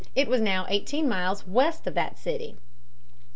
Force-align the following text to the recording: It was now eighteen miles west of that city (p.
It 0.15 0.27
was 0.27 0.41
now 0.41 0.65
eighteen 0.67 1.07
miles 1.07 1.45
west 1.45 1.85
of 1.85 1.93
that 1.93 2.17
city 2.17 2.53
(p. 2.53 2.59